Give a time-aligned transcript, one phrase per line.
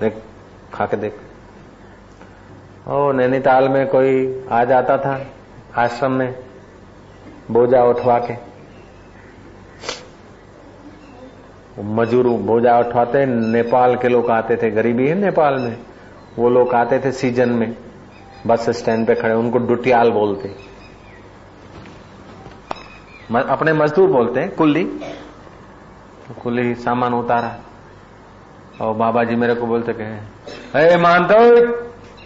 [0.00, 0.22] देख
[0.74, 1.14] खा के देख।
[2.88, 5.26] ओ, नैनीताल में कोई आ जाता था
[5.76, 6.38] आश्रम में
[7.50, 8.48] बोझा उठवा के
[11.82, 15.78] मजूर बोझा उठवाते, नेपाल के लोग आते थे, गरीबी है नेपाल में।
[16.38, 17.76] वो लोग आते थे सीज़न में,
[18.46, 20.48] बस स्टैंड पे खड़े, उनको डुटियाल बोलते।
[23.48, 24.84] अपने मजदूर बोलते हैं कुल्ली
[26.42, 27.56] कुल्ली सामान उतारा।
[28.80, 30.16] और बाबा जी मेरे को बोलते कहे
[30.74, 31.46] अरे मानते हो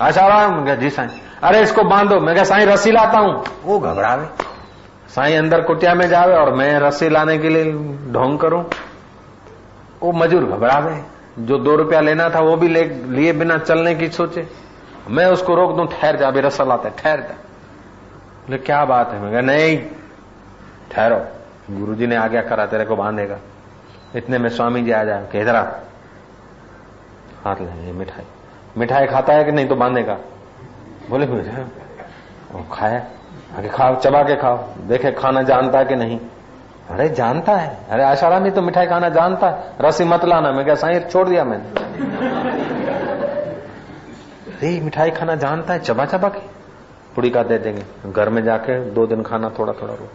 [0.00, 1.08] आशाराम जी साईं।
[1.42, 4.26] अरे इसको बांधो। मैं क्या साईं रस्सी लाता हूँ। वो घबरावे।
[5.08, 7.72] साईं अंदर कुटिया में जावे और मैं रस्सी लाने के लिए
[8.12, 8.62] ढोंग करूँ।
[10.02, 11.02] वो मजूर घबरावे।
[11.38, 14.46] जो दो रुपया लेना था वो भी ले लिए बिना चलने की सोचे।
[15.10, 17.34] मैं उसको रोक दूँ ठहर जा अभी रस्सा लाते ठहर जा।
[18.46, 19.20] बोले क्या बात है?
[19.20, 19.78] मैं कहा नहीं
[20.92, 21.18] ठहरो।
[21.70, 23.38] गुरुजी ने आज्ञा करा तेरे को बांधेगा।
[24.16, 25.56] इतने में स्वामी जी आ जाए कि इधर
[27.46, 28.24] हाथ ले मिठाई।
[28.78, 30.18] मिठाई खाता है कि नहीं तो बांधेगा?
[31.10, 31.66] बोले मुझे
[32.72, 33.04] खाया।
[33.58, 36.20] आगे, खाओ, चबा के खाओ। देखे, खाना जानता है कि नहीं?
[36.90, 40.64] अरे, जानता है। अरे आशारा नहीं तो मिठाई खाना जानता है। रसी मत लाना। मैं
[40.64, 41.64] क्या साई छोड़ दिया मैंने?
[44.50, 46.38] अरे, मिठाई खाना जानता है। चबा चबा के?
[47.14, 50.08] पुड़ी का दे देंगे। घर में जाके दो दिन खाना थोड़ा थोड़ा रो।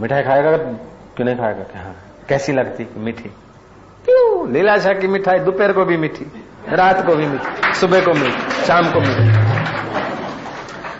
[0.00, 1.62] मिठाई खाएगा क्यों नहीं खाएगा?
[1.62, 1.96] क्या हाँ।
[2.28, 2.88] कैसी लगती?
[2.96, 3.34] मीठी।
[4.53, 6.25] लीलाशाह की मिठाई दोपहर को भी मीठी
[6.73, 9.25] रात को भी मीठी सुबह को मीठी शाम को मीठी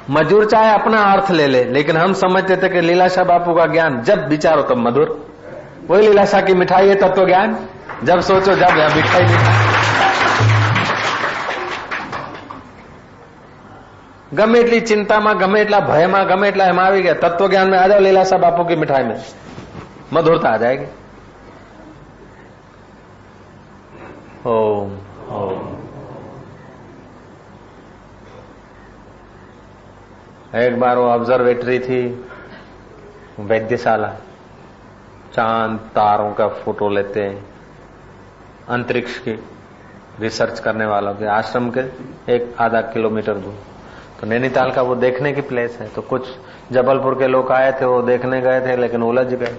[0.10, 4.02] मजूर चाहे अपना अर्थ ले ले लेकिन हम समझते थे कि लीलाशाह बापू का ज्ञान
[4.04, 5.18] जब विचारो तब मधुर
[5.90, 7.58] वही लीलाशाह की मिठाई है तत्व ज्ञान
[8.04, 9.72] जब सोचो जब या मिठाई मिठाई
[14.32, 17.88] ગમે એટલી ચિંતામાં ગમે એટલા ભયમાં ગમે એટલા એમાં આવી ગયા તત્વ જ્ઞાન में आ
[17.88, 19.18] जाओ लीलाशाह बापू की मिठाई में
[20.14, 20.86] मधुरता आ जाएगी
[24.47, 24.91] ओम
[30.55, 32.27] एक बार वो ऑब्जर्वेटरी थी,
[33.41, 34.13] वैद्यशाला।
[35.35, 37.45] चाँद तारों का फ़ोटो लेते हैं,
[38.69, 39.33] अंतरिक्ष की
[40.21, 41.81] रिसर्च करने वालों के आश्रम के
[42.35, 43.55] एक आधा किलोमीटर दूर।
[44.21, 46.29] तो नैनीताल का वो देखने की प्लेस है। तो कुछ
[46.73, 49.57] जबलपुर के लोग आए थे, वो देखने गए थे, लेकिन उलझ गए।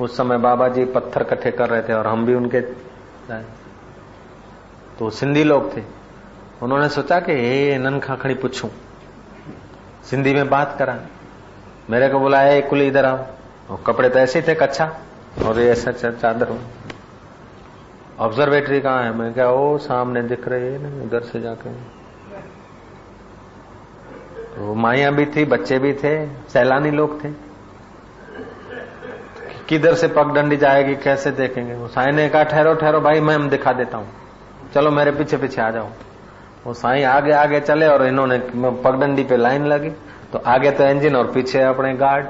[0.00, 2.60] उस समय बाबा जी पत्थर इकट्ठे कर रहे थे और हम भी उनके
[4.98, 5.82] तो सिंधी लोग थे।
[6.62, 8.70] उन्होंने सोचा कि ये नन खाखड़ी, पूछूँ।
[10.04, 10.98] सिंधी में बात करा।
[11.90, 13.18] मेरे को बोला है कुल, इधर आओ।
[13.70, 14.96] और कपड़े तो ऐसे थे कच्छा
[15.44, 16.58] और ये ऐसा चादर
[18.18, 19.12] ऑब्जर्वेटरी कहाँ है?
[19.12, 21.70] मैं क्या, ओ, सामने दिख रही है ना उधर से जाके।
[24.56, 27.28] तो माइया भी थी, बच्चे भी थे, सैलानी लोग थे।
[29.68, 31.74] किधर से पगडंडी जाएगी, कैसे देखेंगे?
[31.74, 34.08] वो साई ने कहा ठहरो ठहरो, भाई, मैं, हम दिखा देता हूँ।
[34.74, 35.88] चलो मेरे पीछे पीछे आ जाओ।
[36.66, 39.90] वो साई आगे आगे चले और इन्होंने पगडंडी पे लाइन लगी।
[40.32, 42.26] तो आगे तो इंजन और पीछे अपने गार्ड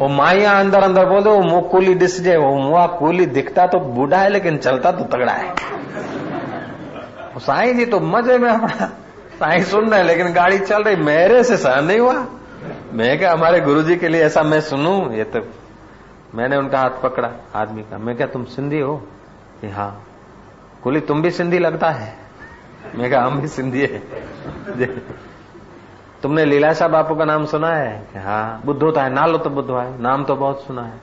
[0.00, 3.78] वो माइया अंदर अंदर बोले वो मुँह कूली डिस जाए, वो मुआ कूली दिखता तो
[3.80, 5.50] बूढ़ा है, लेकिन चलता तो तगड़ा है।
[7.34, 8.86] वो साई जी तो मज़े में अपना
[9.38, 12.26] साई सुन रहे लेकिन गाड़ी चल रही, मेरे से सहन नहीं हुआ।
[12.92, 14.94] मैं क्या हमारे गुरुजी के लिए ऐसा मैं सुनू?
[15.12, 15.40] ये तो
[16.34, 19.02] मैंने उनका हाथ पकड़ा, आदमी का। मैं क्या तुम सिंधी हो?
[19.66, 19.90] हाँ।
[20.86, 22.12] कुली तुम भी सिंधी लगता है?
[22.94, 23.98] मैं क्या हम भी सिंधी है।
[26.22, 27.96] तुमने लीलाशाह बापू का नाम सुना है?
[28.16, 31.00] हाँ बुद्ध होता है, नालो तो बुद्ध है, नाम तो बहुत सुना है।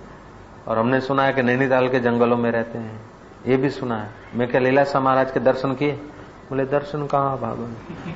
[0.68, 3.02] और हमने सुना है कि नैनीताल के जंगलों में रहते हैं,
[3.48, 5.92] ये भी सुना है। मैं क्या लीलाशाह महाराज के दर्शन किए?
[6.50, 7.68] बोले, दर्शन कहा, बाबा?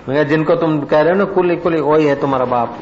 [0.08, 2.78] मैं जिनको तुम कह रहे हो ना कुली कुली वही है तुम्हारा बाप।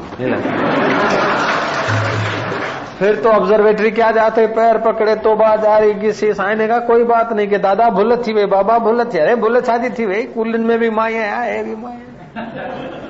[2.98, 4.46] फिर तो ऑब्जर्वेटरी क्या जाते?
[4.48, 7.88] पैर पकड़े तो बात आ रही किसी साई ने कहा, कोई बात नहीं कि दादा
[7.90, 11.12] भूल थी वे बाबा भूल थी। अरे भूल छाती थी वे कुलिन में भी माए
[11.14, 11.98] है भी माए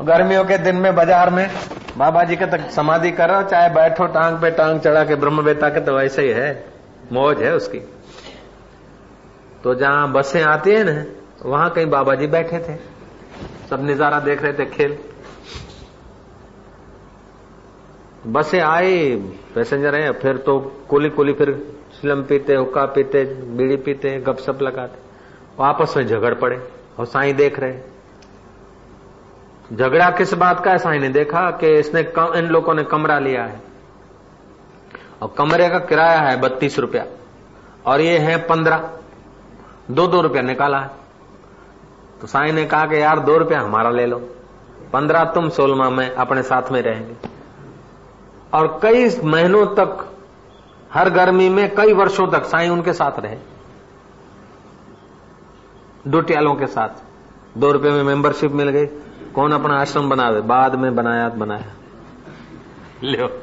[0.00, 1.50] गर्मियों के दिन में बाज़ार में,
[1.98, 5.68] बाबा जी के तक समाधि करो, चाहे बैठो, टांग पे टांग चढ़ा के ब्रह्म बेता
[5.68, 6.64] के तो वैसे ही है,
[7.12, 7.78] मौज है उसकी।
[9.64, 11.04] तो जहाँ बसें आती है ना,
[11.44, 12.76] वहाँ कहीं बाबा जी बैठे थे।
[13.70, 14.98] सब नज़ारा देख रहे थे, खेल।
[18.26, 19.16] बसें आई
[19.54, 20.58] पैसेंजर है फिर तो
[20.88, 24.98] कुली कोली फिर स्लम पीते हुक्का पीते बीड़ी पीते गपसप लगाते।
[25.62, 26.68] आपस में झगड़ पड़े
[26.98, 27.78] और साईं देख रहे।
[29.76, 33.18] झगड़ा किस बात का है साईं ने देखा कि इसने कम, इन लोगों ने कमरा
[33.18, 33.60] लिया है।
[35.22, 37.06] और कमरे का किराया है बत्तीस रुपया।
[37.86, 38.90] और ये है पंद्रह।
[39.90, 40.90] दो दो रुपया निकाला है।
[42.20, 44.18] तो साईं ने कहा कि यार दो रुपया हमारा ले लो।
[44.92, 47.39] पंद्रह तुम सोलमा में अपने साथ में रहेंगे।
[48.54, 50.16] और कई महीनों तक,
[50.92, 53.36] हर गर्मी में कई वर्षों तक साई उनके साथ रहे।
[56.06, 56.88] डोटियालों के साथ।
[57.58, 58.86] दो रुपए में मेंबरशिप मिल गई।
[59.34, 61.72] कौन अपना आश्रम बनावे बाद में बनाया बनाया।
[63.04, 63.42] लो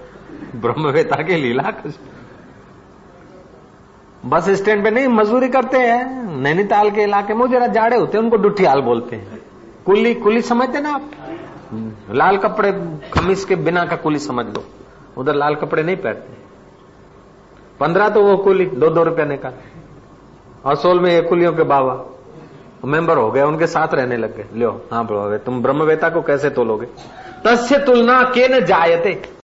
[0.55, 1.71] ब्रह्मवेता के लीला
[4.25, 8.23] बस स्टैंड पे नहीं, मजदूरी करते हैं। नैनीताल के इलाके में जरा जाड़े होते हैं,
[8.23, 9.41] उनको डुठियाल बोलते हैं।
[9.85, 11.11] कुली कुली समझते ना आप?
[12.11, 14.63] लाल कपड़े खमीस के बिना का कुली समझ लो।
[15.17, 16.35] उधर लाल कपड़े नहीं पहनते।
[17.79, 19.53] पंद्रह तो वो कुली, दो दो रुपया निकाल।
[20.65, 22.03] और सोल में ये कुलियों के बाबा
[22.85, 26.49] मेंबर हो गए, उनके साथ रहने लग गए। लियो हाँ ब्रो तुम ब्रह्मवेता को कैसे
[26.49, 26.85] तोलोगे?
[27.45, 29.21] तस्य तुलना के न जायते?